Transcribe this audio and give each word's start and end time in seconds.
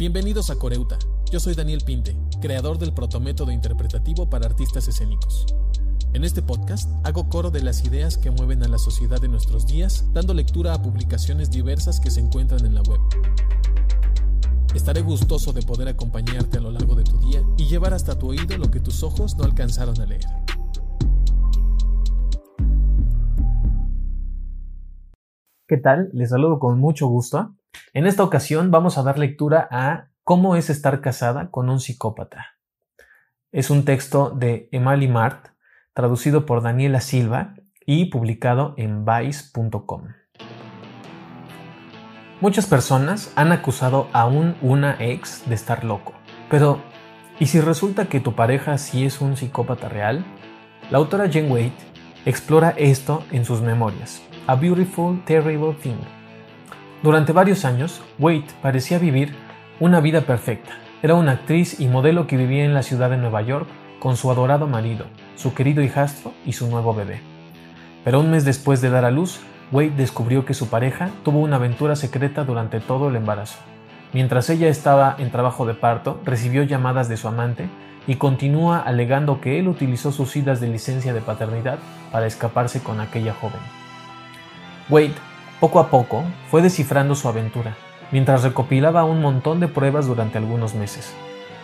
Bienvenidos 0.00 0.48
a 0.48 0.56
Coreuta. 0.56 0.98
Yo 1.30 1.40
soy 1.40 1.54
Daniel 1.54 1.82
Pinte, 1.84 2.16
creador 2.40 2.78
del 2.78 2.94
protométodo 2.94 3.52
interpretativo 3.52 4.30
para 4.30 4.46
artistas 4.46 4.88
escénicos. 4.88 5.44
En 6.14 6.24
este 6.24 6.40
podcast 6.40 6.90
hago 7.04 7.28
coro 7.28 7.50
de 7.50 7.62
las 7.62 7.84
ideas 7.84 8.16
que 8.16 8.30
mueven 8.30 8.62
a 8.62 8.68
la 8.68 8.78
sociedad 8.78 9.20
de 9.20 9.28
nuestros 9.28 9.66
días, 9.66 10.10
dando 10.14 10.32
lectura 10.32 10.72
a 10.72 10.80
publicaciones 10.80 11.50
diversas 11.50 12.00
que 12.00 12.10
se 12.10 12.20
encuentran 12.20 12.64
en 12.64 12.76
la 12.76 12.80
web. 12.80 12.98
Estaré 14.74 15.02
gustoso 15.02 15.52
de 15.52 15.60
poder 15.60 15.88
acompañarte 15.88 16.56
a 16.56 16.62
lo 16.62 16.70
largo 16.70 16.94
de 16.94 17.04
tu 17.04 17.18
día 17.18 17.42
y 17.58 17.66
llevar 17.66 17.92
hasta 17.92 18.18
tu 18.18 18.30
oído 18.30 18.56
lo 18.56 18.70
que 18.70 18.80
tus 18.80 19.02
ojos 19.02 19.36
no 19.36 19.44
alcanzaron 19.44 20.00
a 20.00 20.06
leer. 20.06 20.24
¿Qué 25.68 25.76
tal? 25.76 26.08
Les 26.14 26.30
saludo 26.30 26.58
con 26.58 26.80
mucho 26.80 27.06
gusto. 27.06 27.54
En 27.92 28.06
esta 28.06 28.22
ocasión 28.22 28.70
vamos 28.70 28.98
a 28.98 29.02
dar 29.02 29.18
lectura 29.18 29.66
a 29.68 30.10
Cómo 30.22 30.54
es 30.54 30.70
estar 30.70 31.00
casada 31.00 31.50
con 31.50 31.68
un 31.68 31.80
psicópata. 31.80 32.58
Es 33.50 33.68
un 33.68 33.84
texto 33.84 34.30
de 34.30 34.68
Emily 34.70 35.08
Mart, 35.08 35.48
traducido 35.92 36.46
por 36.46 36.62
Daniela 36.62 37.00
Silva 37.00 37.54
y 37.84 38.04
publicado 38.04 38.74
en 38.76 39.04
vice.com. 39.04 40.04
Muchas 42.40 42.66
personas 42.66 43.32
han 43.34 43.50
acusado 43.50 44.06
a 44.12 44.26
un 44.26 44.54
una 44.62 44.96
ex 45.00 45.48
de 45.48 45.56
estar 45.56 45.82
loco, 45.82 46.12
pero 46.48 46.80
¿y 47.40 47.46
si 47.46 47.60
resulta 47.60 48.08
que 48.08 48.20
tu 48.20 48.36
pareja 48.36 48.78
sí 48.78 49.04
es 49.04 49.20
un 49.20 49.36
psicópata 49.36 49.88
real? 49.88 50.24
La 50.92 50.98
autora 50.98 51.28
Jane 51.28 51.50
Wade 51.50 51.72
explora 52.24 52.72
esto 52.76 53.24
en 53.32 53.44
sus 53.44 53.60
memorias, 53.62 54.22
A 54.46 54.54
Beautiful 54.54 55.24
Terrible 55.24 55.74
Thing. 55.82 56.19
Durante 57.02 57.32
varios 57.32 57.64
años, 57.64 58.02
Wade 58.18 58.44
parecía 58.60 58.98
vivir 58.98 59.34
una 59.78 60.00
vida 60.00 60.20
perfecta. 60.20 60.72
Era 61.02 61.14
una 61.14 61.32
actriz 61.32 61.80
y 61.80 61.88
modelo 61.88 62.26
que 62.26 62.36
vivía 62.36 62.66
en 62.66 62.74
la 62.74 62.82
ciudad 62.82 63.08
de 63.08 63.16
Nueva 63.16 63.40
York 63.40 63.66
con 63.98 64.18
su 64.18 64.30
adorado 64.30 64.66
marido, 64.66 65.06
su 65.34 65.54
querido 65.54 65.82
hijastro 65.82 66.34
y 66.44 66.52
su 66.52 66.68
nuevo 66.68 66.92
bebé. 66.92 67.22
Pero 68.04 68.20
un 68.20 68.30
mes 68.30 68.44
después 68.44 68.82
de 68.82 68.90
dar 68.90 69.06
a 69.06 69.10
luz, 69.10 69.40
Wade 69.72 69.94
descubrió 69.96 70.44
que 70.44 70.52
su 70.52 70.68
pareja 70.68 71.08
tuvo 71.24 71.38
una 71.38 71.56
aventura 71.56 71.96
secreta 71.96 72.44
durante 72.44 72.80
todo 72.80 73.08
el 73.08 73.16
embarazo. 73.16 73.58
Mientras 74.12 74.50
ella 74.50 74.68
estaba 74.68 75.16
en 75.18 75.30
trabajo 75.30 75.64
de 75.64 75.72
parto, 75.72 76.20
recibió 76.26 76.64
llamadas 76.64 77.08
de 77.08 77.16
su 77.16 77.28
amante 77.28 77.70
y 78.06 78.16
continúa 78.16 78.78
alegando 78.78 79.40
que 79.40 79.58
él 79.58 79.68
utilizó 79.68 80.12
sus 80.12 80.36
idas 80.36 80.60
de 80.60 80.68
licencia 80.68 81.14
de 81.14 81.20
paternidad 81.22 81.78
para 82.12 82.26
escaparse 82.26 82.82
con 82.82 83.00
aquella 83.00 83.32
joven. 83.32 83.60
Wade, 84.90 85.14
poco 85.60 85.78
a 85.78 85.90
poco, 85.90 86.24
fue 86.50 86.62
descifrando 86.62 87.14
su 87.14 87.28
aventura, 87.28 87.76
mientras 88.10 88.42
recopilaba 88.42 89.04
un 89.04 89.20
montón 89.20 89.60
de 89.60 89.68
pruebas 89.68 90.06
durante 90.06 90.38
algunos 90.38 90.74
meses. 90.74 91.12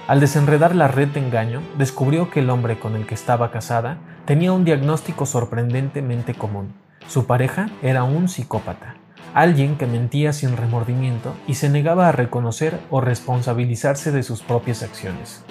Al 0.07 0.21
desenredar 0.21 0.77
la 0.77 0.87
red 0.87 1.09
de 1.09 1.21
engaño, 1.21 1.63
descubrió 1.79 2.31
que 2.31 2.41
el 2.41 2.51
hombre 2.51 2.79
con 2.79 2.95
el 2.95 3.07
que 3.07 3.15
estaba 3.15 3.51
casada 3.51 3.97
tenía 4.27 4.53
un 4.53 4.65
diagnóstico 4.65 5.25
sorprendentemente 5.25 6.35
común. 6.35 6.75
Su 7.09 7.27
pareja 7.27 7.71
era 7.83 8.05
un 8.05 8.29
psicópata, 8.29 8.97
alguien 9.33 9.77
que 9.77 9.87
mentía 9.87 10.33
sin 10.33 10.57
remordimiento 10.57 11.35
y 11.47 11.55
se 11.55 11.71
negaba 11.71 12.09
a 12.09 12.13
reconocer 12.13 12.79
o 12.91 13.01
responsabilizarse 13.01 14.13
de 14.13 14.23
sus 14.23 14.43
propias 14.43 14.83
acciones. 14.83 15.43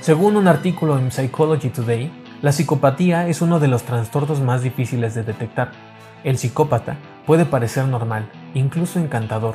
Según 0.00 0.36
un 0.36 0.46
artículo 0.46 0.98
en 0.98 1.10
Psychology 1.10 1.70
Today, 1.70 2.12
la 2.42 2.52
psicopatía 2.52 3.26
es 3.26 3.40
uno 3.40 3.58
de 3.58 3.68
los 3.68 3.84
trastornos 3.84 4.40
más 4.40 4.62
difíciles 4.62 5.14
de 5.14 5.24
detectar. 5.24 5.95
El 6.26 6.38
psicópata 6.38 6.96
puede 7.24 7.44
parecer 7.44 7.86
normal, 7.86 8.28
incluso 8.52 8.98
encantador. 8.98 9.54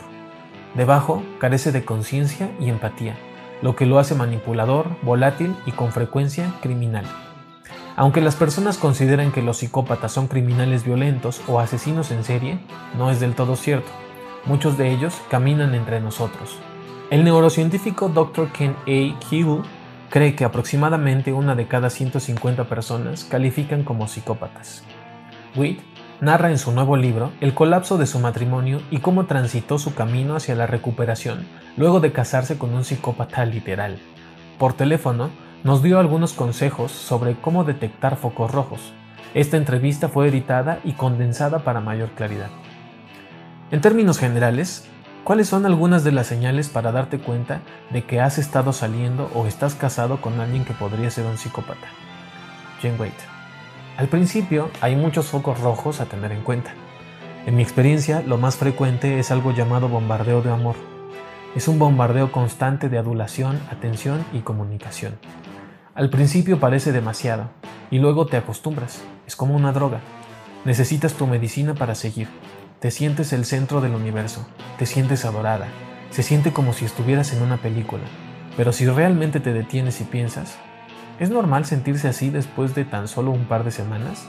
Debajo 0.74 1.22
carece 1.38 1.74
de 1.74 1.84
conciencia 1.84 2.50
y 2.62 2.70
empatía, 2.70 3.18
lo 3.62 3.76
que 3.76 3.86
lo 3.86 4.00
hace 4.00 4.16
manipulador, 4.16 4.88
volátil 5.02 5.54
y 5.66 5.74
con 5.74 5.92
frecuencia 5.92 6.54
criminal. 6.62 7.04
Aunque 7.98 8.22
las 8.22 8.38
personas 8.38 8.78
consideran 8.78 9.34
que 9.34 9.42
los 9.42 9.58
psicópatas 9.58 10.14
son 10.14 10.30
criminales 10.30 10.86
violentos 10.86 11.42
o 11.50 11.60
asesinos 11.60 12.10
en 12.10 12.24
serie, 12.24 12.58
no 12.98 13.12
es 13.12 13.20
del 13.20 13.36
todo 13.36 13.58
cierto. 13.58 13.92
Muchos 14.46 14.78
de 14.78 14.92
ellos 14.94 15.14
caminan 15.30 15.76
entre 15.76 16.00
nosotros. 16.00 16.58
El 17.10 17.26
neurocientífico 17.26 18.08
Dr. 18.08 18.50
Ken 18.54 18.78
A. 18.88 19.20
Hill 19.30 19.64
cree 20.10 20.38
que 20.38 20.46
aproximadamente 20.46 21.34
una 21.34 21.54
de 21.54 21.68
cada 21.68 21.90
150 21.90 22.64
personas 22.70 23.26
califican 23.26 23.84
como 23.84 24.08
psicópatas. 24.08 24.86
Narra 26.22 26.52
en 26.52 26.60
su 26.60 26.72
nuevo 26.72 26.96
libro 26.96 27.32
el 27.42 27.54
colapso 27.54 27.98
de 27.98 28.06
su 28.06 28.20
matrimonio 28.20 28.82
y 28.92 29.00
cómo 29.00 29.26
transitó 29.26 29.80
su 29.80 29.94
camino 29.96 30.36
hacia 30.36 30.56
la 30.56 30.68
recuperación 30.68 31.48
luego 31.76 32.00
de 32.00 32.14
casarse 32.14 32.58
con 32.58 32.74
un 32.74 32.86
psicópata 32.86 33.44
literal. 33.46 33.98
Por 34.58 34.74
teléfono, 34.74 35.32
nos 35.64 35.84
dio 35.84 36.00
algunos 36.00 36.34
consejos 36.34 36.92
sobre 36.92 37.36
cómo 37.36 37.64
detectar 37.64 38.16
focos 38.16 38.52
rojos. 38.52 38.94
Esta 39.34 39.58
entrevista 39.58 40.08
fue 40.08 40.28
editada 40.28 40.80
y 40.84 40.94
condensada 40.94 41.60
para 41.60 41.82
mayor 41.82 42.12
claridad. 42.12 42.50
En 43.72 43.82
términos 43.82 44.18
generales, 44.18 44.88
¿Cuáles 45.24 45.50
son 45.50 45.68
algunas 45.68 46.04
de 46.04 46.12
las 46.12 46.26
señales 46.26 46.68
para 46.70 46.92
darte 46.92 47.20
cuenta 47.20 47.62
de 47.92 48.04
que 48.04 48.20
has 48.20 48.40
estado 48.40 48.74
saliendo 48.74 49.30
o 49.36 49.46
estás 49.46 49.76
casado 49.76 50.20
con 50.20 50.40
alguien 50.40 50.66
que 50.66 50.74
podría 50.74 51.12
ser 51.12 51.28
un 51.28 51.38
psicópata? 51.38 51.88
Jane 52.82 52.98
Wade. 52.98 53.41
Al 53.98 54.08
principio 54.08 54.70
hay 54.82 54.96
muchos 54.96 55.28
focos 55.28 55.60
rojos 55.60 56.00
a 56.00 56.06
tener 56.06 56.32
en 56.32 56.42
cuenta. 56.42 56.74
En 57.46 57.56
mi 57.56 57.62
experiencia, 57.62 58.24
lo 58.26 58.38
más 58.38 58.56
frecuente 58.56 59.20
es 59.20 59.32
algo 59.32 59.52
llamado 59.52 59.90
bombardeo 59.90 60.42
de 60.42 60.52
amor. 60.52 60.76
Es 61.56 61.68
un 61.68 61.78
bombardeo 61.78 62.32
constante 62.32 62.88
de 62.88 62.98
adulación, 62.98 63.60
atención 63.70 64.26
y 64.32 64.40
comunicación. 64.40 65.20
Al 65.94 66.10
principio 66.10 66.60
parece 66.60 66.92
demasiado 66.92 67.50
y 67.90 68.00
luego 68.00 68.26
te 68.26 68.38
acostumbras. 68.38 69.04
Es 69.28 69.36
como 69.36 69.56
una 69.56 69.74
droga. 69.74 70.00
Necesitas 70.64 71.14
tu 71.14 71.28
medicina 71.28 71.74
para 71.74 71.96
seguir. 71.96 72.30
Te 72.80 72.92
sientes 72.92 73.34
el 73.34 73.46
centro 73.46 73.82
del 73.82 73.94
universo, 73.94 74.48
te 74.80 74.86
sientes 74.86 75.26
adorada, 75.26 75.68
se 76.10 76.24
siente 76.24 76.54
como 76.54 76.74
si 76.74 76.86
estuvieras 76.86 77.34
en 77.34 77.44
una 77.44 77.58
película. 77.58 78.04
Pero 78.56 78.72
si 78.72 78.88
realmente 78.88 79.40
te 79.40 79.54
detienes 79.54 80.02
y 80.02 80.06
piensas, 80.06 80.58
¿es 81.22 81.30
normal 81.30 81.66
sentirse 81.66 82.08
así 82.08 82.32
después 82.32 82.74
de 82.74 82.84
tan 82.84 83.08
solo 83.08 83.30
un 83.30 83.46
par 83.46 83.64
de 83.64 83.70
semanas? 83.70 84.26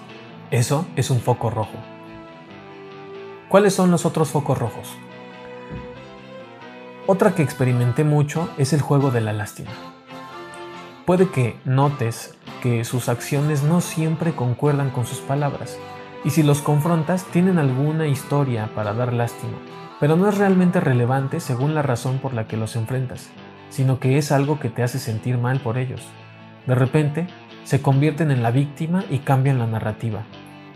Eso 0.51 0.87
es 0.95 1.09
un 1.09 1.21
foco 1.21 1.49
rojo. 1.49 1.79
¿Cuáles 3.49 3.73
son 3.73 3.91
los 3.91 4.05
otros 4.05 4.29
focos 4.29 4.59
rojos? 4.59 4.93
Otra 7.07 7.35
que 7.35 7.43
experimenté 7.43 8.05
mucho 8.05 8.51
es 8.59 8.75
el 8.75 8.83
juego 8.83 9.11
de 9.11 9.23
la 9.23 9.33
lástima. 9.33 9.71
Puede 11.07 11.31
que 11.31 11.57
notes 11.65 12.35
que 12.63 12.85
sus 12.85 13.09
acciones 13.09 13.63
no 13.63 13.81
siempre 13.81 14.35
concuerdan 14.35 14.91
con 14.91 15.07
sus 15.07 15.21
palabras, 15.21 15.79
y 16.25 16.31
si 16.31 16.43
los 16.43 16.61
confrontas 16.61 17.25
tienen 17.25 17.59
alguna 17.59 18.07
historia 18.07 18.69
para 18.75 18.93
dar 18.93 19.15
lástima, 19.15 19.57
pero 19.99 20.17
no 20.17 20.29
es 20.29 20.37
realmente 20.37 20.79
relevante 20.79 21.41
según 21.41 21.75
la 21.75 21.81
razón 21.81 22.19
por 22.19 22.35
la 22.35 22.47
que 22.47 22.59
los 22.59 22.77
enfrentas, 22.77 23.31
sino 23.71 23.99
que 23.99 24.19
es 24.19 24.31
algo 24.31 24.61
que 24.61 24.69
te 24.69 24.83
hace 24.83 24.99
sentir 24.99 25.39
mal 25.39 25.59
por 25.61 25.79
ellos. 25.79 26.03
De 26.67 26.75
repente, 26.75 27.27
se 27.65 27.83
convierten 27.83 28.31
en 28.31 28.43
la 28.43 28.51
víctima 28.51 29.05
y 29.11 29.19
cambian 29.19 29.59
la 29.59 29.67
narrativa. 29.67 30.25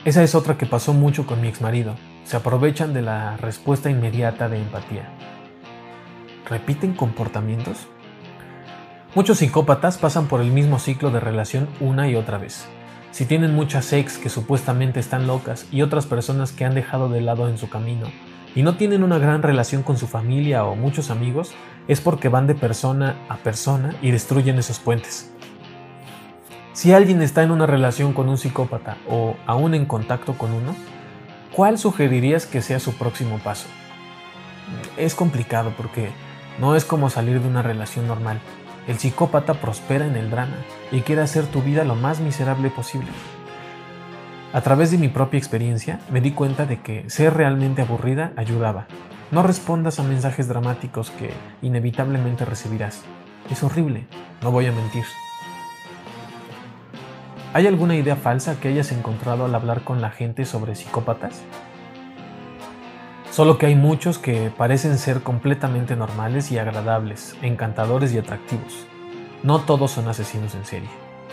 Esa 0.04 0.22
es 0.22 0.34
otra 0.34 0.56
que 0.56 0.66
pasó 0.66 0.92
mucho 0.92 1.26
con 1.26 1.40
mi 1.40 1.48
exmarido. 1.48 1.94
Se 2.24 2.36
aprovechan 2.36 2.92
de 2.92 3.02
la 3.02 3.36
respuesta 3.36 3.90
inmediata 3.90 4.48
de 4.48 4.58
empatía. 4.58 5.08
¿Repiten 6.48 6.94
comportamientos? 6.94 7.88
Muchos 9.14 9.38
psicópatas 9.38 9.98
pasan 9.98 10.26
por 10.26 10.40
el 10.40 10.50
mismo 10.50 10.78
ciclo 10.78 11.10
de 11.10 11.20
relación 11.20 11.68
una 11.80 12.08
y 12.08 12.16
otra 12.16 12.38
vez. 12.38 12.66
Si 13.12 13.24
tienen 13.24 13.54
muchas 13.54 13.92
ex 13.92 14.18
que 14.18 14.28
supuestamente 14.28 15.00
están 15.00 15.26
locas 15.26 15.66
y 15.72 15.82
otras 15.82 16.06
personas 16.06 16.52
que 16.52 16.64
han 16.64 16.74
dejado 16.74 17.08
de 17.08 17.20
lado 17.20 17.48
en 17.48 17.58
su 17.58 17.68
camino, 17.68 18.06
y 18.54 18.62
no 18.62 18.76
tienen 18.76 19.02
una 19.02 19.18
gran 19.18 19.42
relación 19.42 19.82
con 19.82 19.98
su 19.98 20.06
familia 20.06 20.64
o 20.64 20.76
muchos 20.76 21.10
amigos, 21.10 21.52
es 21.88 22.00
porque 22.00 22.28
van 22.28 22.46
de 22.46 22.54
persona 22.54 23.16
a 23.28 23.36
persona 23.36 23.94
y 24.02 24.10
destruyen 24.10 24.58
esos 24.58 24.78
puentes. 24.78 25.35
Si 26.76 26.92
alguien 26.92 27.22
está 27.22 27.42
en 27.42 27.52
una 27.52 27.64
relación 27.64 28.12
con 28.12 28.28
un 28.28 28.36
psicópata 28.36 28.98
o 29.08 29.34
aún 29.46 29.72
en 29.72 29.86
contacto 29.86 30.36
con 30.36 30.52
uno, 30.52 30.76
¿cuál 31.54 31.78
sugerirías 31.78 32.44
que 32.44 32.60
sea 32.60 32.80
su 32.80 32.92
próximo 32.98 33.38
paso? 33.38 33.66
Es 34.98 35.14
complicado 35.14 35.72
porque 35.74 36.10
no 36.60 36.76
es 36.76 36.84
como 36.84 37.08
salir 37.08 37.40
de 37.40 37.48
una 37.48 37.62
relación 37.62 38.06
normal. 38.06 38.40
El 38.86 38.98
psicópata 38.98 39.54
prospera 39.54 40.06
en 40.06 40.16
el 40.16 40.30
drama 40.30 40.58
y 40.92 41.00
quiere 41.00 41.22
hacer 41.22 41.46
tu 41.46 41.62
vida 41.62 41.82
lo 41.82 41.94
más 41.94 42.20
miserable 42.20 42.68
posible. 42.68 43.08
A 44.52 44.60
través 44.60 44.90
de 44.90 44.98
mi 44.98 45.08
propia 45.08 45.38
experiencia 45.38 46.00
me 46.10 46.20
di 46.20 46.32
cuenta 46.32 46.66
de 46.66 46.82
que 46.82 47.08
ser 47.08 47.32
realmente 47.32 47.80
aburrida 47.80 48.32
ayudaba. 48.36 48.86
No 49.30 49.42
respondas 49.42 49.98
a 49.98 50.02
mensajes 50.02 50.46
dramáticos 50.46 51.10
que 51.10 51.30
inevitablemente 51.62 52.44
recibirás. 52.44 53.00
Es 53.50 53.62
horrible, 53.62 54.06
no 54.42 54.50
voy 54.50 54.66
a 54.66 54.72
mentir. 54.72 55.06
¿Hay 57.56 57.66
alguna 57.66 57.96
idea 57.96 58.16
falsa 58.16 58.60
que 58.60 58.68
hayas 58.68 58.92
encontrado 58.92 59.46
al 59.46 59.54
hablar 59.54 59.80
con 59.80 60.02
la 60.02 60.10
gente 60.10 60.44
sobre 60.44 60.74
psicópatas? 60.74 61.40
Solo 63.30 63.56
que 63.56 63.64
hay 63.64 63.74
muchos 63.74 64.18
que 64.18 64.50
parecen 64.50 64.98
ser 64.98 65.22
completamente 65.22 65.96
normales 65.96 66.52
y 66.52 66.58
agradables, 66.58 67.34
encantadores 67.40 68.12
y 68.12 68.18
atractivos. 68.18 68.86
No 69.42 69.60
todos 69.60 69.92
son 69.92 70.06
asesinos 70.06 70.54
en 70.54 70.66
serie. 70.66 70.90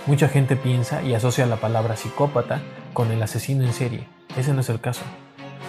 Mucha 0.08 0.30
gente 0.30 0.56
piensa 0.56 1.04
y 1.04 1.14
asocia 1.14 1.46
la 1.46 1.58
palabra 1.58 1.98
psicópata 1.98 2.62
con 2.94 3.12
el 3.12 3.22
asesino 3.22 3.66
en 3.66 3.74
serie. 3.74 4.08
Ese 4.38 4.54
no 4.54 4.62
es 4.62 4.70
el 4.70 4.80
caso. 4.80 5.04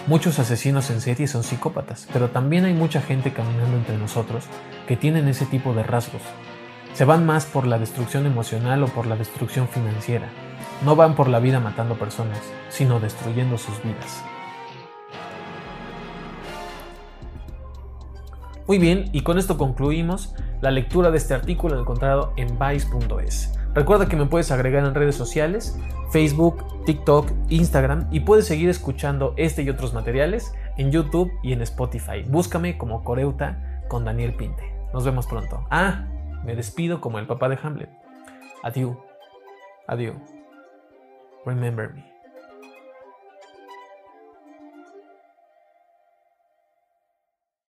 Muchos 0.07 0.39
asesinos 0.39 0.89
en 0.89 1.01
serie 1.01 1.27
son 1.27 1.43
psicópatas, 1.43 2.07
pero 2.13 2.29
también 2.29 2.63
hay 2.63 2.73
mucha 2.73 3.01
gente 3.01 3.33
caminando 3.33 3.75
entre 3.75 3.97
nosotros 3.97 4.45
que 4.87 4.95
tienen 4.95 5.27
ese 5.27 5.45
tipo 5.47 5.73
de 5.73 5.83
rasgos. 5.83 6.21
Se 6.93 7.03
van 7.03 7.25
más 7.25 7.45
por 7.45 7.67
la 7.67 7.77
destrucción 7.77 8.25
emocional 8.25 8.81
o 8.83 8.87
por 8.87 9.05
la 9.05 9.17
destrucción 9.17 9.67
financiera. 9.67 10.29
No 10.83 10.95
van 10.95 11.15
por 11.15 11.29
la 11.29 11.39
vida 11.39 11.59
matando 11.59 11.95
personas, 11.95 12.41
sino 12.69 12.99
destruyendo 12.99 13.57
sus 13.57 13.81
vidas. 13.83 14.23
Muy 18.67 18.79
bien, 18.79 19.09
y 19.13 19.21
con 19.21 19.37
esto 19.37 19.57
concluimos 19.57 20.33
la 20.61 20.71
lectura 20.71 21.11
de 21.11 21.17
este 21.17 21.35
artículo 21.35 21.79
encontrado 21.79 22.33
en 22.35 22.57
vice.es. 22.57 23.53
Recuerda 23.75 24.07
que 24.07 24.15
me 24.15 24.25
puedes 24.25 24.51
agregar 24.51 24.85
en 24.85 24.95
redes 24.95 25.15
sociales, 25.15 25.77
Facebook, 26.11 26.63
TikTok, 26.85 27.29
Instagram 27.49 28.07
y 28.11 28.21
puedes 28.21 28.47
seguir 28.47 28.69
escuchando 28.69 29.33
este 29.37 29.61
y 29.61 29.69
otros 29.69 29.93
materiales 29.93 30.53
en 30.77 30.91
YouTube 30.91 31.31
y 31.43 31.53
en 31.53 31.61
Spotify. 31.61 32.23
Búscame 32.27 32.77
como 32.77 33.03
Coreuta 33.03 33.83
con 33.87 34.05
Daniel 34.05 34.33
Pinte. 34.33 34.63
Nos 34.93 35.05
vemos 35.05 35.27
pronto. 35.27 35.65
Ah, 35.69 36.05
me 36.43 36.55
despido 36.55 37.01
como 37.01 37.19
el 37.19 37.27
papá 37.27 37.49
de 37.49 37.59
Hamlet. 37.61 37.89
Adiós. 38.63 38.97
Adiós. 39.87 40.34
Remember 41.45 41.93
me. 41.93 42.14